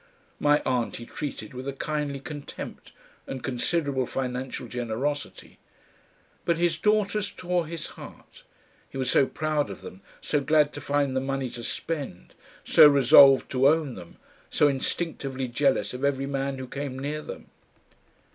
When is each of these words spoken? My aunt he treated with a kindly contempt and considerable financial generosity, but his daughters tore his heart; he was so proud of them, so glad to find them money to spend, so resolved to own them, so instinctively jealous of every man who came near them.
My 0.39 0.63
aunt 0.65 0.95
he 0.95 1.05
treated 1.05 1.53
with 1.53 1.67
a 1.67 1.73
kindly 1.73 2.19
contempt 2.19 2.91
and 3.27 3.43
considerable 3.43 4.07
financial 4.07 4.67
generosity, 4.67 5.59
but 6.43 6.57
his 6.57 6.79
daughters 6.79 7.29
tore 7.31 7.67
his 7.67 7.85
heart; 7.89 8.43
he 8.89 8.97
was 8.97 9.11
so 9.11 9.27
proud 9.27 9.69
of 9.69 9.81
them, 9.81 10.01
so 10.19 10.41
glad 10.41 10.73
to 10.73 10.81
find 10.81 11.15
them 11.15 11.27
money 11.27 11.51
to 11.51 11.63
spend, 11.63 12.33
so 12.65 12.87
resolved 12.87 13.51
to 13.51 13.67
own 13.67 13.93
them, 13.93 14.17
so 14.49 14.67
instinctively 14.67 15.47
jealous 15.47 15.93
of 15.93 16.03
every 16.03 16.25
man 16.25 16.57
who 16.57 16.65
came 16.65 16.97
near 16.97 17.21
them. 17.21 17.51